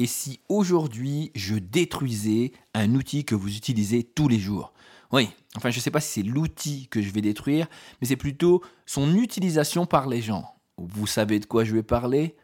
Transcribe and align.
Et 0.00 0.06
si 0.06 0.40
aujourd'hui 0.48 1.30
je 1.34 1.56
détruisais 1.56 2.52
un 2.72 2.94
outil 2.94 3.26
que 3.26 3.34
vous 3.34 3.54
utilisez 3.54 4.02
tous 4.02 4.28
les 4.28 4.38
jours? 4.38 4.72
Oui, 5.12 5.28
enfin 5.56 5.68
je 5.68 5.76
ne 5.76 5.82
sais 5.82 5.90
pas 5.90 6.00
si 6.00 6.08
c'est 6.08 6.26
l'outil 6.26 6.88
que 6.88 7.02
je 7.02 7.10
vais 7.10 7.20
détruire, 7.20 7.66
mais 8.00 8.06
c'est 8.06 8.16
plutôt 8.16 8.62
son 8.86 9.14
utilisation 9.14 9.84
par 9.84 10.08
les 10.08 10.22
gens. 10.22 10.54
Vous 10.78 11.06
savez 11.06 11.38
de 11.38 11.44
quoi 11.44 11.64
je 11.64 11.74
vais 11.74 11.82
parler? 11.82 12.34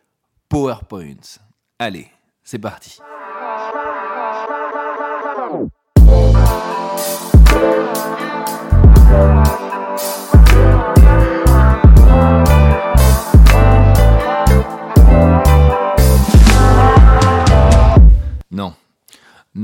PowerPoint. 0.50 1.16
Allez, 1.79 2.08
c'est 2.45 2.58
parti. 2.58 2.98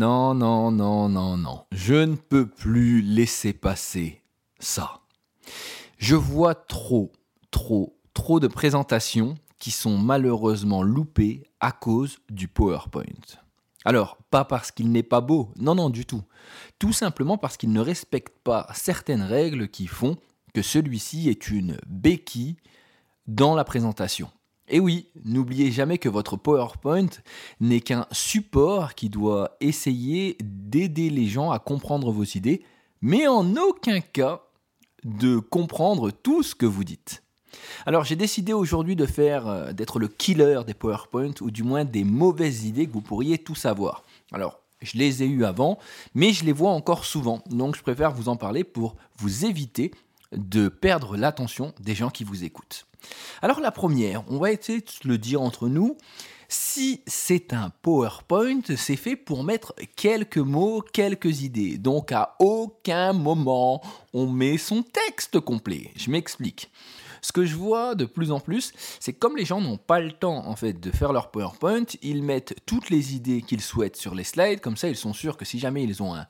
Non, 0.02 0.34
non, 0.34 0.72
non, 0.72 1.08
non, 1.08 1.36
non. 1.36 1.64
Je 1.70 1.94
ne 1.94 2.16
peux 2.16 2.48
plus 2.48 3.02
laisser 3.02 3.52
passer 3.52 4.20
ça. 4.58 5.02
Je 5.96 6.16
vois 6.16 6.56
trop, 6.56 7.12
trop, 7.52 7.96
trop 8.12 8.40
de 8.40 8.48
présentations 8.48 9.36
qui 9.60 9.70
sont 9.70 9.96
malheureusement 9.96 10.82
loupées 10.82 11.44
à 11.60 11.70
cause 11.70 12.18
du 12.28 12.48
PowerPoint. 12.48 13.04
Alors, 13.84 14.18
pas 14.28 14.44
parce 14.44 14.72
qu'il 14.72 14.90
n'est 14.90 15.04
pas 15.04 15.20
beau, 15.20 15.52
non, 15.54 15.76
non, 15.76 15.88
du 15.88 16.04
tout. 16.04 16.24
Tout 16.80 16.92
simplement 16.92 17.38
parce 17.38 17.56
qu'il 17.56 17.70
ne 17.70 17.80
respecte 17.80 18.36
pas 18.42 18.66
certaines 18.74 19.22
règles 19.22 19.68
qui 19.68 19.86
font 19.86 20.16
que 20.52 20.62
celui-ci 20.62 21.28
est 21.28 21.48
une 21.48 21.76
béquille 21.86 22.56
dans 23.28 23.54
la 23.54 23.62
présentation. 23.62 24.32
Et 24.68 24.80
oui, 24.80 25.08
n'oubliez 25.24 25.72
jamais 25.72 25.98
que 25.98 26.08
votre 26.08 26.36
PowerPoint 26.36 27.08
n'est 27.60 27.80
qu'un 27.80 28.06
support 28.12 28.94
qui 28.94 29.10
doit 29.10 29.56
essayer 29.60 30.36
d'aider 30.40 31.10
les 31.10 31.26
gens 31.26 31.50
à 31.50 31.58
comprendre 31.58 32.10
vos 32.10 32.24
idées, 32.24 32.62
mais 33.00 33.26
en 33.26 33.56
aucun 33.56 34.00
cas 34.00 34.42
de 35.04 35.38
comprendre 35.38 36.10
tout 36.10 36.42
ce 36.42 36.54
que 36.54 36.66
vous 36.66 36.84
dites. 36.84 37.22
Alors 37.86 38.04
j'ai 38.04 38.16
décidé 38.16 38.52
aujourd'hui 38.52 38.96
de 38.96 39.06
faire 39.06 39.46
euh, 39.46 39.72
d'être 39.72 39.98
le 39.98 40.08
killer 40.08 40.60
des 40.66 40.74
PowerPoint 40.74 41.34
ou 41.40 41.50
du 41.50 41.62
moins 41.62 41.84
des 41.84 42.04
mauvaises 42.04 42.64
idées 42.64 42.86
que 42.86 42.92
vous 42.92 43.00
pourriez 43.02 43.38
tout 43.38 43.54
savoir. 43.54 44.04
Alors 44.32 44.60
je 44.80 44.96
les 44.96 45.22
ai 45.22 45.26
eues 45.26 45.44
avant, 45.44 45.78
mais 46.14 46.32
je 46.32 46.44
les 46.44 46.52
vois 46.52 46.70
encore 46.70 47.04
souvent, 47.04 47.42
donc 47.50 47.76
je 47.76 47.82
préfère 47.82 48.12
vous 48.12 48.28
en 48.28 48.36
parler 48.36 48.64
pour 48.64 48.96
vous 49.18 49.44
éviter 49.44 49.92
de 50.32 50.68
perdre 50.68 51.16
l'attention 51.16 51.74
des 51.80 51.94
gens 51.94 52.10
qui 52.10 52.24
vous 52.24 52.44
écoutent. 52.44 52.86
Alors 53.40 53.60
la 53.60 53.70
première, 53.70 54.24
on 54.28 54.38
va 54.38 54.52
essayer 54.52 54.80
de 54.80 55.08
le 55.08 55.18
dire 55.18 55.42
entre 55.42 55.68
nous, 55.68 55.96
si 56.48 57.00
c'est 57.06 57.54
un 57.54 57.70
PowerPoint, 57.82 58.60
c'est 58.76 58.96
fait 58.96 59.16
pour 59.16 59.42
mettre 59.42 59.74
quelques 59.96 60.36
mots, 60.36 60.82
quelques 60.92 61.42
idées. 61.42 61.78
Donc 61.78 62.12
à 62.12 62.36
aucun 62.40 63.12
moment 63.12 63.82
on 64.12 64.26
met 64.26 64.58
son 64.58 64.82
texte 64.82 65.40
complet. 65.40 65.90
Je 65.96 66.10
m'explique. 66.10 66.70
Ce 67.22 67.32
que 67.32 67.46
je 67.46 67.54
vois 67.54 67.94
de 67.94 68.04
plus 68.04 68.32
en 68.32 68.40
plus, 68.40 68.72
c'est 68.98 69.12
que 69.12 69.18
comme 69.18 69.36
les 69.36 69.44
gens 69.44 69.60
n'ont 69.60 69.78
pas 69.78 70.00
le 70.00 70.12
temps 70.12 70.46
en 70.46 70.56
fait 70.56 70.74
de 70.74 70.90
faire 70.90 71.12
leur 71.12 71.30
PowerPoint, 71.30 71.86
ils 72.02 72.22
mettent 72.22 72.56
toutes 72.66 72.90
les 72.90 73.14
idées 73.14 73.42
qu'ils 73.42 73.60
souhaitent 73.60 73.96
sur 73.96 74.14
les 74.14 74.24
slides, 74.24 74.60
comme 74.60 74.76
ça 74.76 74.88
ils 74.88 74.96
sont 74.96 75.14
sûrs 75.14 75.36
que 75.36 75.44
si 75.44 75.58
jamais 75.58 75.84
ils 75.84 76.02
ont 76.02 76.14
un 76.14 76.26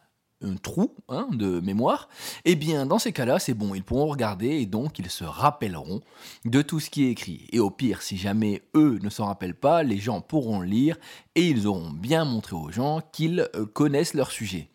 trou 0.63 0.95
hein, 1.09 1.29
de 1.33 1.61
mémoire, 1.61 2.09
eh 2.45 2.55
bien 2.55 2.87
dans 2.87 2.99
ces 2.99 3.13
cas-là, 3.13 3.39
c'est 3.39 3.55
bon, 3.55 3.75
ils 3.75 3.85
pourront 3.85 4.07
regarder 4.07 4.49
et 4.49 4.67
donc 4.67 4.99
ils 4.99 5.11
se 5.11 5.25
rappelleront 5.25 6.01
de 6.45 6.63
tout 6.63 6.81
ce 6.81 6.91
qui 6.91 7.05
est 7.05 7.11
écrit. 7.11 7.47
Et 7.53 7.61
au 7.61 7.71
pire, 7.71 8.03
si 8.03 8.17
jamais 8.17 8.63
eux 8.75 8.99
ne 9.03 9.11
s'en 9.11 9.27
rappellent 9.27 9.55
pas, 9.55 9.83
les 9.83 9.99
gens 9.99 10.21
pourront 10.21 10.61
lire 10.61 10.97
et 11.35 11.49
ils 11.49 11.67
auront 11.67 11.91
bien 11.91 12.25
montré 12.25 12.57
aux 12.57 12.71
gens 12.71 13.01
qu'ils 13.13 13.49
euh, 13.57 13.67
connaissent 13.67 14.15
leur 14.15 14.31
sujet. 14.31 14.69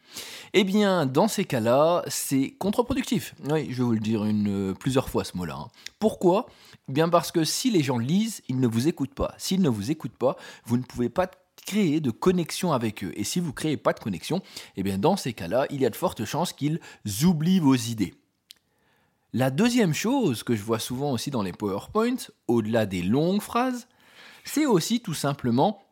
Eh 0.54 0.64
bien, 0.64 1.06
dans 1.06 1.28
ces 1.28 1.46
cas-là, 1.46 2.04
c'est 2.08 2.52
contre-productif. 2.58 3.36
Oui, 3.50 3.68
je 3.70 3.78
vais 3.78 3.84
vous 3.84 3.92
le 3.92 4.00
dire 4.00 4.22
euh, 4.24 4.74
plusieurs 4.74 5.10
fois 5.10 5.24
ce 5.24 5.36
mot-là. 5.38 5.56
Hein. 5.56 5.68
Pourquoi? 6.00 6.48
Eh 6.90 6.94
Bien 6.94 7.10
parce 7.10 7.32
que 7.32 7.44
si 7.44 7.70
les 7.70 7.84
gens 7.84 7.98
lisent, 7.98 8.42
ils 8.48 8.60
ne 8.60 8.68
vous 8.68 8.88
écoutent 8.88 9.14
pas. 9.14 9.36
S'ils 9.38 9.62
ne 9.62 9.70
vous 9.70 9.92
écoutent 9.92 10.18
pas, 10.18 10.38
vous 10.66 10.78
ne 10.78 10.84
pouvez 10.84 11.10
pas 11.10 11.30
créer 11.68 12.00
de 12.00 12.10
connexion 12.10 12.72
avec 12.72 13.04
eux. 13.04 13.12
Et 13.16 13.24
si 13.24 13.40
vous 13.40 13.50
ne 13.50 13.52
créez 13.52 13.78
pas 13.78 13.94
de 13.94 14.00
connexion, 14.00 14.42
eh 14.78 14.84
bien 14.84 14.98
dans 14.98 15.18
ces 15.18 15.34
cas-là, 15.34 15.68
il 15.70 15.82
y 15.82 15.86
a 15.86 15.92
de 15.92 15.96
fortes 15.96 16.26
chances 16.26 16.54
qu'ils 16.54 16.80
oublient 17.24 17.60
vos 17.60 17.76
idées. 17.76 18.16
La 19.34 19.52
deuxième 19.52 19.94
chose 19.94 20.42
que 20.42 20.56
je 20.56 20.64
vois 20.64 20.80
souvent 20.80 21.12
aussi 21.12 21.30
dans 21.30 21.44
les 21.44 21.52
PowerPoints, 21.52 22.32
au-delà 22.48 22.86
des 22.86 23.04
longues 23.04 23.42
phrases, 23.42 23.88
c'est 24.46 24.66
aussi 24.66 25.02
tout 25.02 25.14
simplement 25.14 25.84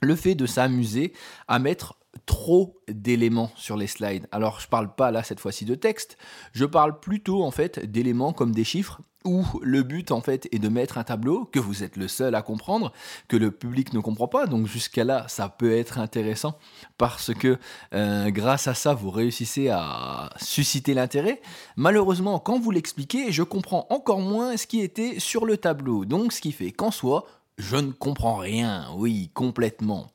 le 0.00 0.14
fait 0.14 0.36
de 0.36 0.46
s'amuser 0.46 1.12
à 1.48 1.58
mettre 1.58 1.98
trop 2.26 2.80
d'éléments 2.88 3.50
sur 3.56 3.76
les 3.76 3.86
slides. 3.86 4.26
Alors 4.32 4.60
je 4.60 4.68
parle 4.68 4.94
pas 4.94 5.10
là 5.10 5.22
cette 5.22 5.40
fois-ci 5.40 5.64
de 5.64 5.74
texte, 5.74 6.18
je 6.52 6.64
parle 6.64 6.98
plutôt 7.00 7.44
en 7.44 7.50
fait 7.50 7.78
d'éléments 7.90 8.32
comme 8.32 8.52
des 8.52 8.64
chiffres 8.64 9.00
où 9.24 9.44
le 9.62 9.82
but 9.82 10.10
en 10.10 10.20
fait 10.20 10.48
est 10.52 10.58
de 10.58 10.68
mettre 10.68 10.96
un 10.96 11.04
tableau 11.04 11.44
que 11.44 11.58
vous 11.58 11.82
êtes 11.82 11.96
le 11.96 12.08
seul 12.08 12.34
à 12.34 12.42
comprendre, 12.42 12.92
que 13.26 13.36
le 13.36 13.50
public 13.50 13.92
ne 13.92 14.00
comprend 14.00 14.28
pas. 14.28 14.46
Donc 14.46 14.66
jusqu'à 14.66 15.04
là, 15.04 15.26
ça 15.28 15.48
peut 15.48 15.76
être 15.76 15.98
intéressant 15.98 16.58
parce 16.96 17.34
que 17.34 17.58
euh, 17.94 18.30
grâce 18.30 18.68
à 18.68 18.74
ça, 18.74 18.94
vous 18.94 19.10
réussissez 19.10 19.68
à 19.68 20.30
susciter 20.40 20.94
l'intérêt. 20.94 21.40
Malheureusement, 21.76 22.38
quand 22.38 22.58
vous 22.58 22.70
l'expliquez, 22.70 23.32
je 23.32 23.42
comprends 23.42 23.86
encore 23.90 24.20
moins 24.20 24.56
ce 24.56 24.66
qui 24.66 24.80
était 24.80 25.18
sur 25.18 25.44
le 25.44 25.56
tableau. 25.56 26.04
Donc 26.04 26.32
ce 26.32 26.40
qui 26.40 26.52
fait 26.52 26.70
qu'en 26.70 26.90
soi, 26.90 27.26
je 27.58 27.76
ne 27.76 27.90
comprends 27.90 28.36
rien, 28.36 28.86
oui, 28.96 29.30
complètement. 29.34 30.12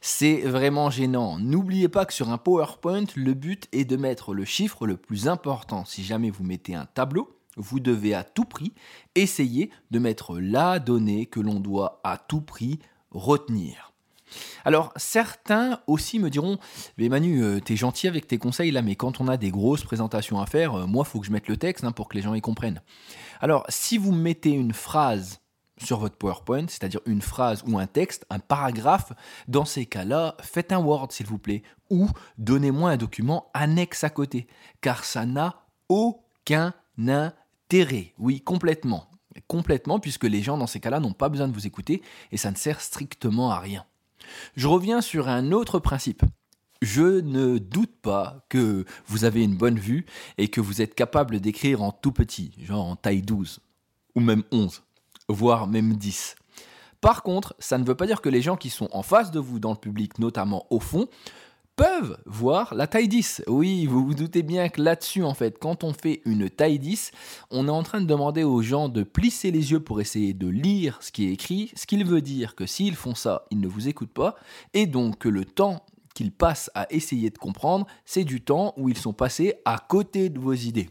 C'est 0.00 0.42
vraiment 0.42 0.90
gênant. 0.90 1.38
N'oubliez 1.38 1.88
pas 1.88 2.06
que 2.06 2.14
sur 2.14 2.30
un 2.30 2.38
PowerPoint, 2.38 3.06
le 3.16 3.34
but 3.34 3.68
est 3.72 3.84
de 3.84 3.96
mettre 3.96 4.32
le 4.32 4.44
chiffre 4.44 4.86
le 4.86 4.96
plus 4.96 5.28
important. 5.28 5.84
Si 5.84 6.04
jamais 6.04 6.30
vous 6.30 6.44
mettez 6.44 6.74
un 6.74 6.86
tableau, 6.86 7.36
vous 7.56 7.80
devez 7.80 8.14
à 8.14 8.22
tout 8.22 8.44
prix 8.44 8.72
essayer 9.14 9.70
de 9.90 9.98
mettre 9.98 10.38
la 10.38 10.78
donnée 10.78 11.26
que 11.26 11.40
l'on 11.40 11.60
doit 11.60 12.00
à 12.04 12.16
tout 12.16 12.40
prix 12.40 12.78
retenir. 13.10 13.92
Alors 14.64 14.92
certains 14.96 15.80
aussi 15.86 16.18
me 16.18 16.30
diront, 16.30 16.58
mais 16.98 17.08
Manu, 17.08 17.42
euh, 17.42 17.60
t'es 17.60 17.76
gentil 17.76 18.08
avec 18.08 18.26
tes 18.26 18.38
conseils 18.38 18.70
là, 18.70 18.82
mais 18.82 18.96
quand 18.96 19.20
on 19.20 19.28
a 19.28 19.36
des 19.36 19.50
grosses 19.50 19.84
présentations 19.84 20.40
à 20.40 20.46
faire, 20.46 20.74
euh, 20.74 20.86
moi, 20.86 21.04
faut 21.04 21.20
que 21.20 21.26
je 21.26 21.32
mette 21.32 21.48
le 21.48 21.56
texte 21.56 21.84
hein, 21.84 21.92
pour 21.92 22.08
que 22.08 22.16
les 22.16 22.22
gens 22.22 22.34
y 22.34 22.40
comprennent. 22.40 22.82
Alors 23.40 23.64
si 23.68 23.98
vous 23.98 24.12
mettez 24.12 24.50
une 24.50 24.72
phrase 24.72 25.40
sur 25.78 25.98
votre 25.98 26.16
PowerPoint, 26.16 26.66
c'est-à-dire 26.68 27.00
une 27.06 27.22
phrase 27.22 27.62
ou 27.66 27.78
un 27.78 27.86
texte, 27.86 28.26
un 28.30 28.38
paragraphe, 28.38 29.12
dans 29.48 29.64
ces 29.64 29.86
cas-là, 29.86 30.36
faites 30.40 30.72
un 30.72 30.78
Word 30.78 31.08
s'il 31.10 31.26
vous 31.26 31.38
plaît, 31.38 31.62
ou 31.90 32.08
donnez-moi 32.38 32.90
un 32.90 32.96
document 32.96 33.50
annexe 33.54 34.04
à 34.04 34.10
côté, 34.10 34.46
car 34.80 35.04
ça 35.04 35.26
n'a 35.26 35.64
aucun 35.88 36.74
intérêt 36.98 37.34
oui, 38.18 38.40
complètement. 38.40 39.08
Complètement, 39.48 39.98
puisque 39.98 40.24
les 40.24 40.42
gens 40.42 40.56
dans 40.56 40.68
ces 40.68 40.78
cas-là 40.78 41.00
n'ont 41.00 41.12
pas 41.12 41.28
besoin 41.28 41.48
de 41.48 41.52
vous 41.52 41.66
écouter 41.66 42.02
et 42.30 42.36
ça 42.36 42.52
ne 42.52 42.56
sert 42.56 42.80
strictement 42.80 43.50
à 43.50 43.58
rien. 43.58 43.84
Je 44.56 44.68
reviens 44.68 45.00
sur 45.00 45.28
un 45.28 45.50
autre 45.50 45.80
principe. 45.80 46.22
Je 46.82 47.20
ne 47.20 47.58
doute 47.58 47.96
pas 48.00 48.46
que 48.48 48.84
vous 49.06 49.24
avez 49.24 49.42
une 49.42 49.56
bonne 49.56 49.78
vue 49.78 50.06
et 50.38 50.48
que 50.48 50.60
vous 50.60 50.82
êtes 50.82 50.94
capable 50.94 51.40
d'écrire 51.40 51.82
en 51.82 51.90
tout 51.90 52.12
petit, 52.12 52.52
genre 52.60 52.84
en 52.84 52.94
taille 52.94 53.22
12, 53.22 53.58
ou 54.14 54.20
même 54.20 54.44
11, 54.52 54.83
voire 55.28 55.66
même 55.66 55.94
10. 55.94 56.36
Par 57.00 57.22
contre, 57.22 57.54
ça 57.58 57.78
ne 57.78 57.84
veut 57.84 57.94
pas 57.94 58.06
dire 58.06 58.20
que 58.20 58.28
les 58.28 58.42
gens 58.42 58.56
qui 58.56 58.70
sont 58.70 58.88
en 58.92 59.02
face 59.02 59.30
de 59.30 59.38
vous 59.38 59.58
dans 59.58 59.72
le 59.72 59.76
public, 59.76 60.18
notamment 60.18 60.66
au 60.70 60.80
fond, 60.80 61.08
peuvent 61.76 62.18
voir 62.24 62.74
la 62.74 62.86
taille 62.86 63.08
10. 63.08 63.42
Oui, 63.46 63.86
vous 63.86 64.04
vous 64.04 64.14
doutez 64.14 64.42
bien 64.42 64.68
que 64.68 64.80
là-dessus, 64.80 65.24
en 65.24 65.34
fait, 65.34 65.58
quand 65.58 65.84
on 65.84 65.92
fait 65.92 66.22
une 66.24 66.48
taille 66.48 66.78
10, 66.78 67.10
on 67.50 67.66
est 67.66 67.70
en 67.70 67.82
train 67.82 68.00
de 68.00 68.06
demander 68.06 68.44
aux 68.44 68.62
gens 68.62 68.88
de 68.88 69.02
plisser 69.02 69.50
les 69.50 69.72
yeux 69.72 69.80
pour 69.80 70.00
essayer 70.00 70.34
de 70.34 70.46
lire 70.46 70.98
ce 71.00 71.10
qui 71.10 71.26
est 71.26 71.32
écrit, 71.32 71.72
ce 71.74 71.86
qui 71.86 72.02
veut 72.02 72.22
dire 72.22 72.54
que 72.54 72.66
s'ils 72.66 72.96
font 72.96 73.14
ça, 73.14 73.46
ils 73.50 73.60
ne 73.60 73.68
vous 73.68 73.88
écoutent 73.88 74.12
pas, 74.12 74.36
et 74.72 74.86
donc 74.86 75.18
que 75.18 75.28
le 75.28 75.44
temps 75.44 75.84
qu'ils 76.14 76.32
passent 76.32 76.70
à 76.74 76.86
essayer 76.90 77.30
de 77.30 77.38
comprendre, 77.38 77.86
c'est 78.04 78.24
du 78.24 78.40
temps 78.40 78.72
où 78.76 78.88
ils 78.88 78.98
sont 78.98 79.12
passés 79.12 79.54
à 79.64 79.78
côté 79.78 80.28
de 80.30 80.38
vos 80.38 80.54
idées. 80.54 80.90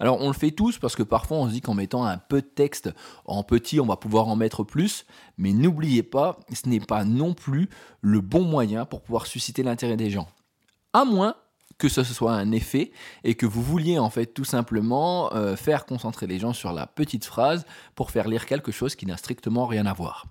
Alors 0.00 0.20
on 0.20 0.28
le 0.28 0.34
fait 0.34 0.50
tous 0.50 0.78
parce 0.78 0.96
que 0.96 1.02
parfois 1.02 1.38
on 1.38 1.46
se 1.48 1.52
dit 1.52 1.60
qu'en 1.60 1.74
mettant 1.74 2.04
un 2.04 2.18
peu 2.18 2.40
de 2.40 2.46
texte 2.46 2.90
en 3.24 3.42
petit, 3.42 3.80
on 3.80 3.86
va 3.86 3.96
pouvoir 3.96 4.28
en 4.28 4.36
mettre 4.36 4.64
plus, 4.64 5.06
mais 5.36 5.52
n'oubliez 5.52 6.02
pas, 6.02 6.38
ce 6.52 6.68
n'est 6.68 6.80
pas 6.80 7.04
non 7.04 7.34
plus 7.34 7.68
le 8.00 8.20
bon 8.20 8.42
moyen 8.42 8.84
pour 8.84 9.02
pouvoir 9.02 9.26
susciter 9.26 9.62
l'intérêt 9.62 9.96
des 9.96 10.10
gens. 10.10 10.28
À 10.92 11.04
moins 11.04 11.34
que 11.78 11.88
ce 11.88 12.02
soit 12.02 12.32
un 12.32 12.50
effet 12.50 12.90
et 13.24 13.34
que 13.34 13.46
vous 13.46 13.62
vouliez 13.62 13.98
en 13.98 14.10
fait 14.10 14.26
tout 14.26 14.44
simplement 14.44 15.32
euh, 15.34 15.56
faire 15.56 15.86
concentrer 15.86 16.26
les 16.26 16.38
gens 16.38 16.52
sur 16.52 16.72
la 16.72 16.86
petite 16.86 17.24
phrase 17.24 17.64
pour 17.94 18.10
faire 18.10 18.28
lire 18.28 18.46
quelque 18.46 18.72
chose 18.72 18.96
qui 18.96 19.06
n'a 19.06 19.16
strictement 19.16 19.66
rien 19.66 19.86
à 19.86 19.92
voir. 19.92 20.26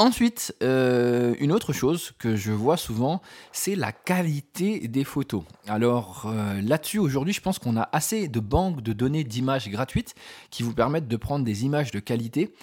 Ensuite, 0.00 0.54
euh, 0.62 1.34
une 1.40 1.50
autre 1.50 1.72
chose 1.72 2.12
que 2.20 2.36
je 2.36 2.52
vois 2.52 2.76
souvent, 2.76 3.20
c'est 3.50 3.74
la 3.74 3.90
qualité 3.90 4.86
des 4.86 5.02
photos. 5.02 5.42
Alors 5.66 6.26
euh, 6.26 6.60
là-dessus, 6.62 7.00
aujourd'hui, 7.00 7.32
je 7.32 7.40
pense 7.40 7.58
qu'on 7.58 7.76
a 7.76 7.88
assez 7.90 8.28
de 8.28 8.38
banques 8.38 8.80
de 8.80 8.92
données 8.92 9.24
d'images 9.24 9.68
gratuites 9.68 10.14
qui 10.50 10.62
vous 10.62 10.72
permettent 10.72 11.08
de 11.08 11.16
prendre 11.16 11.44
des 11.44 11.64
images 11.64 11.90
de 11.90 11.98
qualité. 11.98 12.54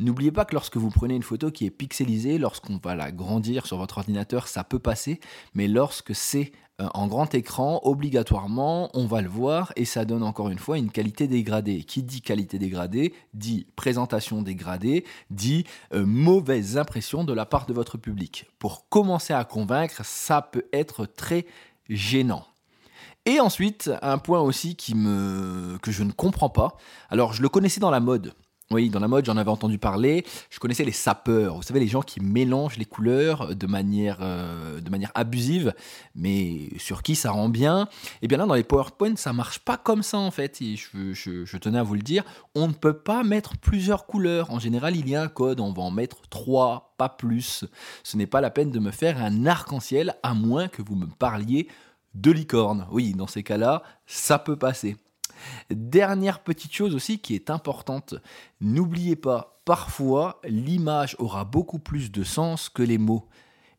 N'oubliez 0.00 0.32
pas 0.32 0.44
que 0.44 0.54
lorsque 0.54 0.76
vous 0.76 0.90
prenez 0.90 1.14
une 1.14 1.22
photo 1.22 1.50
qui 1.50 1.64
est 1.64 1.70
pixelisée, 1.70 2.36
lorsqu'on 2.36 2.76
va 2.76 2.94
la 2.94 3.10
grandir 3.10 3.66
sur 3.66 3.78
votre 3.78 3.96
ordinateur, 3.96 4.46
ça 4.46 4.62
peut 4.62 4.78
passer, 4.78 5.18
mais 5.54 5.68
lorsque 5.68 6.14
c'est 6.14 6.52
euh, 6.80 6.88
en 6.94 7.06
grand 7.06 7.34
écran, 7.34 7.80
obligatoirement, 7.84 8.90
on 8.94 9.06
va 9.06 9.20
le 9.20 9.28
voir 9.28 9.72
et 9.76 9.84
ça 9.84 10.04
donne 10.04 10.22
encore 10.22 10.48
une 10.48 10.58
fois 10.58 10.78
une 10.78 10.90
qualité 10.90 11.26
dégradée. 11.26 11.84
Qui 11.84 12.02
dit 12.02 12.22
qualité 12.22 12.58
dégradée 12.58 13.14
dit 13.34 13.66
présentation 13.76 14.42
dégradée, 14.42 15.04
dit 15.30 15.64
euh, 15.92 16.06
mauvaise 16.06 16.78
impression 16.78 17.24
de 17.24 17.32
la 17.32 17.46
part 17.46 17.66
de 17.66 17.74
votre 17.74 17.98
public. 17.98 18.46
Pour 18.58 18.88
commencer 18.88 19.34
à 19.34 19.44
convaincre, 19.44 20.04
ça 20.04 20.40
peut 20.40 20.66
être 20.72 21.04
très 21.04 21.46
gênant. 21.88 22.46
Et 23.24 23.38
ensuite, 23.38 23.90
un 24.02 24.18
point 24.18 24.40
aussi 24.40 24.74
qui 24.74 24.94
me, 24.94 25.78
que 25.82 25.92
je 25.92 26.02
ne 26.02 26.10
comprends 26.10 26.48
pas. 26.48 26.76
Alors, 27.08 27.32
je 27.34 27.42
le 27.42 27.48
connaissais 27.48 27.80
dans 27.80 27.90
la 27.90 28.00
mode. 28.00 28.34
Oui, 28.72 28.88
dans 28.88 29.00
la 29.00 29.08
mode, 29.08 29.26
j'en 29.26 29.36
avais 29.36 29.50
entendu 29.50 29.78
parler. 29.78 30.24
Je 30.48 30.58
connaissais 30.58 30.84
les 30.84 30.92
sapeurs. 30.92 31.56
Vous 31.56 31.62
savez, 31.62 31.80
les 31.80 31.88
gens 31.88 32.00
qui 32.00 32.20
mélangent 32.20 32.78
les 32.78 32.86
couleurs 32.86 33.54
de 33.54 33.66
manière, 33.66 34.18
euh, 34.20 34.80
abusive, 35.14 35.74
mais 36.14 36.68
sur 36.78 37.02
qui 37.02 37.14
ça 37.14 37.30
rend 37.30 37.48
bien? 37.48 37.82
Et 37.84 38.18
eh 38.22 38.28
bien 38.28 38.38
là, 38.38 38.46
dans 38.46 38.54
les 38.54 38.62
PowerPoint, 38.62 39.16
ça 39.16 39.32
marche 39.32 39.58
pas 39.58 39.76
comme 39.76 40.02
ça 40.02 40.18
en 40.18 40.30
fait. 40.30 40.58
je, 40.60 41.56
tenais 41.58 41.78
à 41.78 41.82
vous 41.82 41.94
le 41.94 42.02
dire. 42.02 42.24
On 42.54 42.68
ne 42.68 42.72
peut 42.72 42.96
pas 42.96 43.22
mettre 43.22 43.58
plusieurs 43.58 44.06
couleurs. 44.06 44.50
En 44.50 44.58
général, 44.58 44.96
il 44.96 45.08
y 45.08 45.14
a 45.14 45.22
un 45.22 45.28
code. 45.28 45.60
On 45.60 45.72
va 45.72 45.82
en 45.82 45.90
mettre 45.90 46.22
trois, 46.28 46.94
pas 46.96 47.10
plus. 47.10 47.64
Ce 48.02 48.16
n'est 48.16 48.26
pas 48.26 48.40
la 48.40 48.50
peine 48.50 48.70
de 48.70 48.78
me 48.78 48.90
faire 48.90 49.22
un 49.22 49.46
arc-en-ciel, 49.46 50.14
à 50.22 50.34
moins 50.34 50.68
que 50.68 50.82
vous 50.82 50.96
me 50.96 51.06
parliez 51.06 51.68
de 52.14 52.30
licorne. 52.30 52.86
Oui, 52.90 53.12
dans 53.12 53.26
ces 53.26 53.42
cas-là, 53.42 53.82
ça 54.06 54.38
peut 54.38 54.56
passer. 54.56 54.96
Dernière 55.70 56.40
petite 56.40 56.72
chose 56.72 56.94
aussi 56.94 57.18
qui 57.18 57.34
est 57.34 57.50
importante, 57.50 58.14
n'oubliez 58.60 59.16
pas, 59.16 59.60
parfois 59.64 60.40
l'image 60.44 61.16
aura 61.18 61.44
beaucoup 61.44 61.78
plus 61.78 62.10
de 62.10 62.24
sens 62.24 62.68
que 62.68 62.82
les 62.82 62.98
mots. 62.98 63.28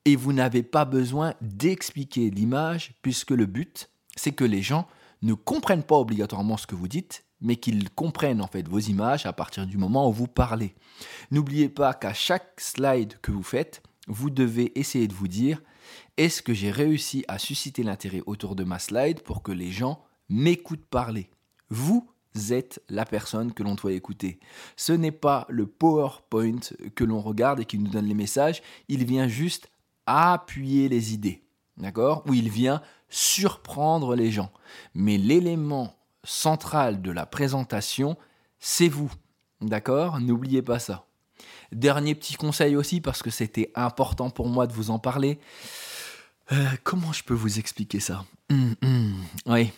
Et 0.05 0.15
vous 0.15 0.33
n'avez 0.33 0.63
pas 0.63 0.85
besoin 0.85 1.33
d'expliquer 1.41 2.29
l'image 2.29 2.93
puisque 3.01 3.31
le 3.31 3.45
but, 3.45 3.89
c'est 4.15 4.33
que 4.33 4.43
les 4.43 4.61
gens 4.61 4.87
ne 5.21 5.33
comprennent 5.33 5.83
pas 5.83 5.97
obligatoirement 5.97 6.57
ce 6.57 6.67
que 6.67 6.75
vous 6.75 6.89
dites, 6.89 7.23
mais 7.39 7.55
qu'ils 7.55 7.89
comprennent 7.89 8.41
en 8.41 8.47
fait 8.47 8.67
vos 8.67 8.79
images 8.79 9.25
à 9.25 9.33
partir 9.33 9.65
du 9.65 9.77
moment 9.77 10.09
où 10.09 10.11
vous 10.11 10.27
parlez. 10.27 10.75
N'oubliez 11.31 11.69
pas 11.69 11.93
qu'à 11.93 12.13
chaque 12.13 12.59
slide 12.59 13.17
que 13.21 13.31
vous 13.31 13.43
faites, 13.43 13.81
vous 14.07 14.29
devez 14.29 14.77
essayer 14.77 15.07
de 15.07 15.13
vous 15.13 15.27
dire 15.29 15.61
est-ce 16.17 16.41
que 16.41 16.53
j'ai 16.53 16.71
réussi 16.71 17.25
à 17.27 17.39
susciter 17.39 17.83
l'intérêt 17.83 18.21
autour 18.25 18.55
de 18.55 18.63
ma 18.63 18.79
slide 18.79 19.21
pour 19.21 19.43
que 19.43 19.51
les 19.51 19.71
gens 19.71 20.03
m'écoutent 20.29 20.85
parler? 20.85 21.29
Vous 21.73 22.07
êtes 22.51 22.81
la 22.87 23.03
personne 23.03 23.51
que 23.51 23.63
l'on 23.63 23.75
doit 23.75 23.93
écouter. 23.93 24.39
Ce 24.75 24.93
n'est 24.93 25.11
pas 25.11 25.45
le 25.49 25.65
PowerPoint 25.65 26.59
que 26.95 27.03
l'on 27.03 27.19
regarde 27.19 27.59
et 27.59 27.65
qui 27.65 27.79
nous 27.79 27.89
donne 27.89 28.05
les 28.05 28.13
messages, 28.13 28.61
il 28.87 29.05
vient 29.05 29.27
juste 29.27 29.69
appuyer 30.05 30.87
les 30.87 31.13
idées. 31.13 31.41
D'accord? 31.77 32.23
Ou 32.27 32.35
il 32.35 32.49
vient 32.49 32.81
surprendre 33.09 34.15
les 34.15 34.31
gens. 34.31 34.51
Mais 34.93 35.17
l'élément 35.17 35.95
central 36.23 37.01
de 37.01 37.11
la 37.11 37.25
présentation, 37.25 38.17
c'est 38.59 38.89
vous. 38.89 39.11
D'accord? 39.61 40.19
N'oubliez 40.19 40.61
pas 40.61 40.79
ça. 40.79 41.05
Dernier 41.71 42.13
petit 42.13 42.35
conseil 42.35 42.75
aussi, 42.75 43.01
parce 43.01 43.23
que 43.23 43.31
c'était 43.31 43.71
important 43.73 44.29
pour 44.29 44.47
moi 44.47 44.67
de 44.67 44.73
vous 44.73 44.91
en 44.91 44.99
parler. 44.99 45.39
Euh, 46.51 46.65
comment 46.83 47.13
je 47.13 47.23
peux 47.23 47.33
vous 47.33 47.57
expliquer 47.57 47.99
ça? 47.99 48.25
Hum, 48.51 48.75
hum. 48.83 49.15
Oui, 49.47 49.71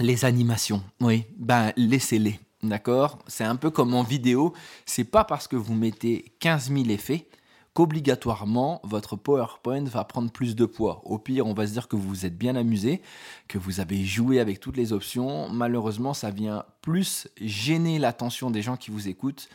les 0.00 0.24
animations, 0.24 0.82
oui, 1.00 1.24
ben 1.38 1.72
laissez-les, 1.76 2.38
d'accord? 2.62 3.18
C'est 3.26 3.44
un 3.44 3.56
peu 3.56 3.70
comme 3.70 3.94
en 3.94 4.02
vidéo, 4.02 4.52
c'est 4.84 5.04
pas 5.04 5.24
parce 5.24 5.48
que 5.48 5.56
vous 5.56 5.74
mettez 5.74 6.36
15 6.40 6.70
000 6.70 6.88
effets 6.90 7.28
qu'obligatoirement 7.76 8.80
votre 8.84 9.16
PowerPoint 9.16 9.84
va 9.84 10.04
prendre 10.04 10.30
plus 10.30 10.56
de 10.56 10.64
poids. 10.64 11.02
Au 11.04 11.18
pire, 11.18 11.46
on 11.46 11.52
va 11.52 11.66
se 11.66 11.72
dire 11.72 11.88
que 11.88 11.96
vous 11.96 12.08
vous 12.08 12.24
êtes 12.24 12.38
bien 12.38 12.56
amusé, 12.56 13.02
que 13.48 13.58
vous 13.58 13.80
avez 13.80 14.02
joué 14.02 14.40
avec 14.40 14.60
toutes 14.60 14.78
les 14.78 14.94
options. 14.94 15.50
Malheureusement, 15.50 16.14
ça 16.14 16.30
vient 16.30 16.64
plus 16.80 17.28
gêner 17.38 17.98
l'attention 17.98 18.50
des 18.50 18.62
gens 18.62 18.78
qui 18.78 18.90
vous 18.90 19.08
écoutent 19.08 19.50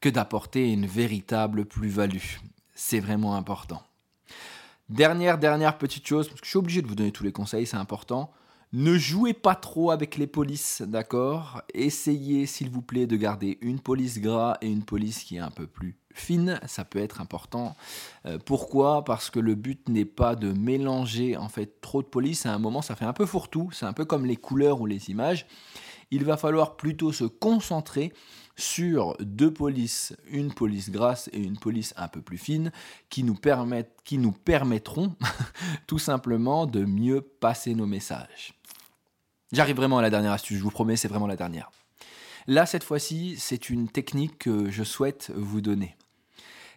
que 0.00 0.08
d'apporter 0.08 0.72
une 0.72 0.86
véritable 0.86 1.64
plus-value. 1.64 2.38
C'est 2.76 3.00
vraiment 3.00 3.34
important. 3.34 3.82
Dernière, 4.88 5.38
dernière 5.38 5.76
petite 5.76 6.06
chose, 6.06 6.28
parce 6.28 6.40
que 6.40 6.46
je 6.46 6.50
suis 6.50 6.58
obligé 6.58 6.80
de 6.80 6.86
vous 6.86 6.94
donner 6.94 7.10
tous 7.10 7.24
les 7.24 7.32
conseils, 7.32 7.66
c'est 7.66 7.76
important. 7.76 8.30
Ne 8.76 8.98
jouez 8.98 9.34
pas 9.34 9.54
trop 9.54 9.92
avec 9.92 10.16
les 10.16 10.26
polices, 10.26 10.82
d'accord? 10.82 11.62
Essayez, 11.74 12.44
s'il 12.44 12.70
vous 12.70 12.82
plaît, 12.82 13.06
de 13.06 13.14
garder 13.14 13.56
une 13.60 13.78
police 13.78 14.18
gras 14.20 14.56
et 14.62 14.66
une 14.66 14.82
police 14.82 15.22
qui 15.22 15.36
est 15.36 15.38
un 15.38 15.52
peu 15.52 15.68
plus 15.68 15.96
fine. 16.12 16.58
Ça 16.66 16.84
peut 16.84 16.98
être 16.98 17.20
important. 17.20 17.76
Euh, 18.26 18.36
pourquoi? 18.44 19.04
Parce 19.04 19.30
que 19.30 19.38
le 19.38 19.54
but 19.54 19.88
n'est 19.88 20.04
pas 20.04 20.34
de 20.34 20.52
mélanger 20.52 21.36
en 21.36 21.48
fait 21.48 21.80
trop 21.82 22.02
de 22.02 22.08
police. 22.08 22.46
À 22.46 22.52
un 22.52 22.58
moment, 22.58 22.82
ça 22.82 22.96
fait 22.96 23.04
un 23.04 23.12
peu 23.12 23.26
fourre-tout. 23.26 23.70
C'est 23.72 23.86
un 23.86 23.92
peu 23.92 24.06
comme 24.06 24.26
les 24.26 24.34
couleurs 24.34 24.80
ou 24.80 24.86
les 24.86 25.08
images. 25.08 25.46
Il 26.10 26.24
va 26.24 26.36
falloir 26.36 26.76
plutôt 26.76 27.12
se 27.12 27.22
concentrer 27.22 28.12
sur 28.56 29.16
deux 29.20 29.52
polices, 29.52 30.16
une 30.26 30.52
police 30.52 30.90
grasse 30.90 31.30
et 31.32 31.38
une 31.38 31.58
police 31.58 31.94
un 31.96 32.08
peu 32.08 32.22
plus 32.22 32.38
fine, 32.38 32.72
qui 33.08 33.22
nous 33.22 33.34
permettront 34.32 35.14
tout 35.86 35.98
simplement 36.00 36.66
de 36.66 36.84
mieux 36.84 37.20
passer 37.20 37.76
nos 37.76 37.86
messages. 37.86 38.54
J'arrive 39.54 39.76
vraiment 39.76 39.98
à 39.98 40.02
la 40.02 40.10
dernière 40.10 40.32
astuce, 40.32 40.58
je 40.58 40.64
vous 40.64 40.72
promets, 40.72 40.96
c'est 40.96 41.06
vraiment 41.06 41.28
la 41.28 41.36
dernière. 41.36 41.70
Là, 42.48 42.66
cette 42.66 42.82
fois-ci, 42.82 43.36
c'est 43.38 43.70
une 43.70 43.88
technique 43.88 44.36
que 44.36 44.68
je 44.68 44.82
souhaite 44.82 45.30
vous 45.36 45.60
donner. 45.60 45.96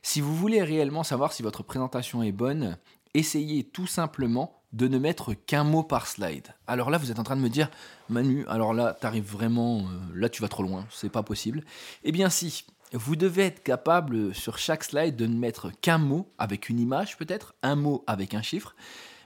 Si 0.04 0.22
vous 0.22 0.36
voulez 0.36 0.62
réellement 0.62 1.02
savoir 1.02 1.34
si 1.34 1.42
votre 1.42 1.64
présentation 1.64 2.22
est 2.22 2.32
bonne, 2.32 2.78
essayez 3.16 3.64
tout 3.64 3.88
simplement 3.88 4.62
de 4.74 4.88
ne 4.88 5.00
mettre 5.00 5.34
qu'un 5.34 5.64
mot 5.64 5.82
par 5.82 6.06
slide. 6.06 6.54
Alors 6.68 6.92
là, 6.92 7.00
vous 7.00 7.10
êtes 7.10 7.18
en 7.18 7.24
train 7.24 7.36
de 7.36 7.42
me 7.42 7.50
dire, 7.50 7.72
Manu, 8.10 8.46
alors 8.48 8.76
là, 8.76 8.96
tu 9.02 9.08
arrives 9.08 9.26
vraiment, 9.26 9.80
euh, 9.80 9.84
là, 10.14 10.30
tu 10.30 10.44
vas 10.44 10.48
trop 10.48 10.62
loin, 10.62 10.86
c'est 10.92 11.10
pas 11.10 11.24
possible. 11.24 11.64
Eh 12.04 12.12
bien, 12.12 12.30
si, 12.30 12.64
vous 12.94 13.16
devez 13.16 13.46
être 13.46 13.64
capable 13.64 14.36
sur 14.36 14.60
chaque 14.60 14.84
slide 14.84 15.16
de 15.16 15.26
ne 15.26 15.36
mettre 15.36 15.72
qu'un 15.82 15.98
mot 15.98 16.32
avec 16.38 16.70
une 16.70 16.80
image, 16.80 17.18
peut-être, 17.18 17.56
un 17.64 17.76
mot 17.76 18.04
avec 18.06 18.36
un 18.36 18.44
chiffre, 18.44 18.76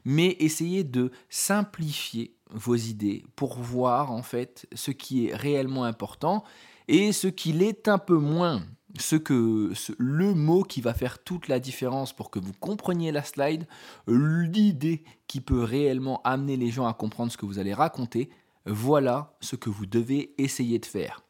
mais 0.06 0.38
essayez 0.40 0.86
de 0.86 1.12
simplifier 1.30 2.34
vos 2.54 2.76
idées 2.76 3.24
pour 3.36 3.58
voir 3.58 4.12
en 4.12 4.24
fait 4.24 4.68
ce 4.74 4.92
qui 4.92 5.28
est 5.28 5.36
réellement 5.36 5.84
important 5.84 6.44
et 6.88 7.12
ce 7.12 7.28
qui 7.28 7.54
l'est 7.54 7.88
un 7.88 7.98
peu 7.98 8.18
moins 8.18 8.64
ce 9.00 9.16
que 9.16 9.72
le 9.98 10.34
mot 10.34 10.64
qui 10.64 10.82
va 10.82 10.94
faire 10.94 11.24
toute 11.24 11.48
la 11.48 11.60
différence 11.60 12.14
pour 12.14 12.30
que 12.30 12.40
vous 12.40 12.54
compreniez 12.60 13.12
la 13.12 13.24
slide, 13.24 13.68
l'idée 14.08 15.04
qui 15.28 15.42
peut 15.42 15.64
réellement 15.64 16.22
amener 16.24 16.58
les 16.58 16.72
gens 16.72 16.88
à 16.88 16.94
comprendre 16.94 17.32
ce 17.32 17.38
que 17.38 17.46
vous 17.46 17.60
allez 17.60 17.74
raconter, 17.74 18.30
voilà 18.66 19.34
ce 19.40 19.56
que 19.56 19.70
vous 19.70 19.86
devez 19.86 20.34
essayer 20.38 20.80
de 20.80 20.86
faire. 20.86 21.24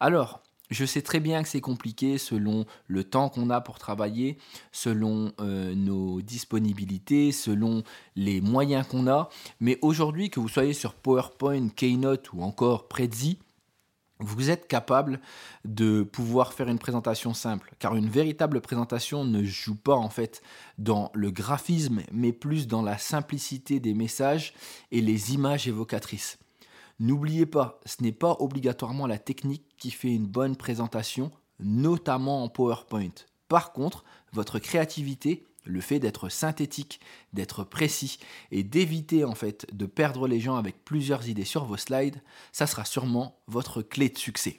Alors, 0.00 0.42
je 0.70 0.84
sais 0.84 1.02
très 1.02 1.20
bien 1.20 1.42
que 1.42 1.48
c'est 1.48 1.60
compliqué 1.60 2.18
selon 2.18 2.66
le 2.86 3.04
temps 3.04 3.28
qu'on 3.28 3.50
a 3.50 3.60
pour 3.60 3.78
travailler, 3.78 4.38
selon 4.72 5.32
euh, 5.40 5.74
nos 5.74 6.20
disponibilités, 6.20 7.32
selon 7.32 7.82
les 8.16 8.40
moyens 8.40 8.86
qu'on 8.86 9.06
a, 9.06 9.28
mais 9.60 9.78
aujourd'hui 9.82 10.30
que 10.30 10.40
vous 10.40 10.48
soyez 10.48 10.72
sur 10.72 10.94
PowerPoint, 10.94 11.68
Keynote 11.68 12.32
ou 12.32 12.42
encore 12.42 12.88
Prezi, 12.88 13.38
vous 14.20 14.50
êtes 14.50 14.66
capable 14.66 15.20
de 15.64 16.02
pouvoir 16.02 16.52
faire 16.52 16.68
une 16.68 16.78
présentation 16.78 17.34
simple, 17.34 17.72
car 17.78 17.94
une 17.94 18.08
véritable 18.08 18.60
présentation 18.60 19.24
ne 19.24 19.44
joue 19.44 19.76
pas 19.76 19.94
en 19.94 20.10
fait 20.10 20.42
dans 20.76 21.10
le 21.14 21.30
graphisme, 21.30 22.02
mais 22.12 22.32
plus 22.32 22.66
dans 22.66 22.82
la 22.82 22.98
simplicité 22.98 23.78
des 23.78 23.94
messages 23.94 24.54
et 24.90 25.00
les 25.00 25.34
images 25.34 25.68
évocatrices. 25.68 26.38
N'oubliez 27.00 27.46
pas, 27.46 27.80
ce 27.86 28.02
n'est 28.02 28.12
pas 28.12 28.36
obligatoirement 28.40 29.06
la 29.06 29.18
technique 29.18 29.64
qui 29.76 29.90
fait 29.90 30.12
une 30.12 30.26
bonne 30.26 30.56
présentation, 30.56 31.30
notamment 31.60 32.42
en 32.42 32.48
PowerPoint. 32.48 33.14
Par 33.48 33.72
contre, 33.72 34.04
votre 34.32 34.58
créativité 34.58 35.44
le 35.64 35.80
fait 35.80 35.98
d'être 35.98 36.28
synthétique, 36.28 37.00
d'être 37.32 37.62
précis 37.62 38.18
et 38.50 38.62
d'éviter 38.62 39.24
en 39.24 39.34
fait 39.34 39.66
de 39.72 39.86
perdre 39.86 40.26
les 40.26 40.40
gens 40.40 40.56
avec 40.56 40.84
plusieurs 40.84 41.28
idées 41.28 41.44
sur 41.44 41.64
vos 41.64 41.76
slides, 41.76 42.22
ça 42.52 42.66
sera 42.66 42.84
sûrement 42.84 43.38
votre 43.46 43.82
clé 43.82 44.08
de 44.08 44.18
succès. 44.18 44.58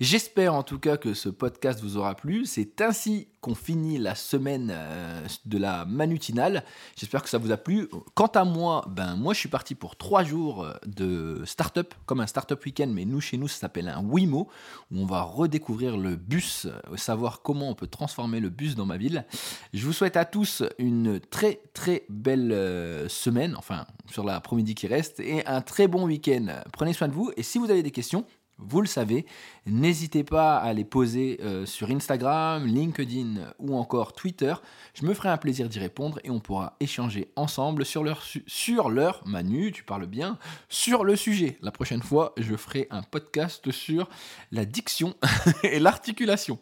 J'espère 0.00 0.54
en 0.54 0.62
tout 0.62 0.78
cas 0.78 0.96
que 0.96 1.14
ce 1.14 1.28
podcast 1.28 1.80
vous 1.80 1.96
aura 1.96 2.14
plu. 2.14 2.44
C'est 2.46 2.80
ainsi 2.80 3.28
qu'on 3.40 3.54
finit 3.54 3.98
la 3.98 4.14
semaine 4.14 4.72
euh, 4.74 5.26
de 5.44 5.58
la 5.58 5.84
manutinale. 5.84 6.64
J'espère 6.96 7.22
que 7.22 7.28
ça 7.28 7.38
vous 7.38 7.52
a 7.52 7.56
plu. 7.56 7.88
Quant 8.14 8.26
à 8.26 8.44
moi, 8.44 8.84
ben 8.88 9.16
moi 9.16 9.34
je 9.34 9.38
suis 9.38 9.48
parti 9.48 9.74
pour 9.74 9.96
trois 9.96 10.24
jours 10.24 10.64
euh, 10.64 10.74
de 10.86 11.42
start-up, 11.44 11.94
comme 12.06 12.20
un 12.20 12.26
start-up 12.26 12.64
week-end, 12.64 12.88
mais 12.92 13.04
nous 13.04 13.20
chez 13.20 13.36
nous 13.36 13.48
ça 13.48 13.58
s'appelle 13.58 13.88
un 13.88 14.02
Wimo, 14.02 14.48
où 14.90 15.00
on 15.00 15.06
va 15.06 15.22
redécouvrir 15.22 15.96
le 15.96 16.16
bus, 16.16 16.66
euh, 16.66 16.96
savoir 16.96 17.42
comment 17.42 17.70
on 17.70 17.74
peut 17.74 17.86
transformer 17.86 18.40
le 18.40 18.50
bus 18.50 18.74
dans 18.74 18.86
ma 18.86 18.96
ville. 18.96 19.24
Je 19.72 19.86
vous 19.86 19.92
souhaite 19.92 20.16
à 20.16 20.24
tous 20.24 20.62
une 20.78 21.20
très 21.20 21.60
très 21.72 22.04
belle 22.08 23.06
semaine, 23.08 23.54
enfin 23.56 23.86
sur 24.10 24.24
la 24.24 24.34
l'après-midi 24.34 24.74
qui 24.74 24.86
reste, 24.86 25.20
et 25.20 25.46
un 25.46 25.62
très 25.62 25.88
bon 25.88 26.04
week-end. 26.04 26.46
Prenez 26.72 26.92
soin 26.92 27.08
de 27.08 27.14
vous 27.14 27.30
et 27.36 27.42
si 27.42 27.58
vous 27.58 27.70
avez 27.70 27.82
des 27.82 27.90
questions, 27.90 28.26
vous 28.58 28.80
le 28.80 28.86
savez, 28.86 29.26
n'hésitez 29.66 30.24
pas 30.24 30.56
à 30.56 30.72
les 30.72 30.84
poser 30.84 31.38
euh, 31.42 31.66
sur 31.66 31.90
Instagram, 31.90 32.64
LinkedIn 32.66 33.52
ou 33.58 33.76
encore 33.76 34.14
Twitter. 34.14 34.54
Je 34.94 35.04
me 35.04 35.12
ferai 35.12 35.28
un 35.28 35.36
plaisir 35.36 35.68
d'y 35.68 35.78
répondre 35.78 36.18
et 36.24 36.30
on 36.30 36.40
pourra 36.40 36.74
échanger 36.80 37.30
ensemble 37.36 37.84
sur 37.84 38.02
leur, 38.02 38.22
sur 38.46 38.88
leur 38.88 39.26
Manu, 39.26 39.72
tu 39.72 39.84
parles 39.84 40.06
bien, 40.06 40.38
sur 40.68 41.04
le 41.04 41.16
sujet. 41.16 41.58
La 41.60 41.70
prochaine 41.70 42.02
fois, 42.02 42.32
je 42.38 42.56
ferai 42.56 42.88
un 42.90 43.02
podcast 43.02 43.70
sur 43.70 44.08
la 44.52 44.64
diction 44.64 45.14
et 45.62 45.78
l'articulation. 45.78 46.58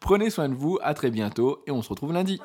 Prenez 0.00 0.30
soin 0.30 0.48
de 0.48 0.54
vous, 0.54 0.78
à 0.82 0.94
très 0.94 1.10
bientôt 1.10 1.62
et 1.66 1.70
on 1.70 1.82
se 1.82 1.88
retrouve 1.88 2.12
lundi. 2.12 2.40